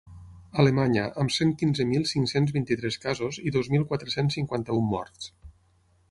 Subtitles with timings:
[0.61, 5.29] Alemanya, amb cent quinze mil cinc-cents vint-i-tres casos i dos mil quatre-cents cinquanta-un morts.